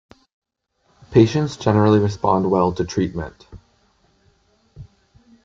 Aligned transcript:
Patients 1.11 1.55
generally 1.57 1.99
respond 1.99 2.49
well 2.49 2.71
to 2.73 2.83
treatment. 2.83 3.45